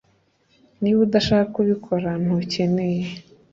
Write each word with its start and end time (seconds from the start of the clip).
Niba 0.81 0.99
udashaka 1.07 1.47
kubikora 1.55 2.09
ntukeneye 2.23 3.01